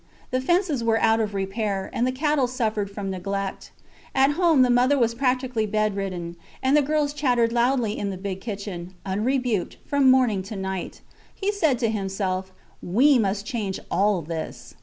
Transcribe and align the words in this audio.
The 0.31 0.41
fences 0.41 0.83
were 0.83 0.99
out 0.99 1.19
of 1.19 1.35
repair, 1.35 1.91
and 1.93 2.07
the 2.07 2.11
cattle 2.11 2.47
suffered 2.47 2.89
from 2.89 3.11
neglect. 3.11 3.69
At 4.15 4.31
home 4.31 4.63
the 4.63 4.71
mother 4.71 4.97
was 4.97 5.13
practically 5.13 5.67
bedridden, 5.67 6.37
and 6.63 6.75
the 6.75 6.81
girls 6.81 7.13
chattered 7.13 7.53
loudly 7.53 7.99
in 7.99 8.09
the 8.09 8.17
big 8.17 8.41
kitchen, 8.41 8.95
unrebuked, 9.05 9.77
from 9.85 10.09
morning 10.09 10.41
to 10.41 10.55
night. 10.55 11.01
He 11.35 11.51
said 11.51 11.77
to 11.77 11.89
himself: 11.91 12.51
We 12.81 13.19
must 13.19 13.45
change 13.45 13.79
all 13.91 14.23
this. 14.23 14.73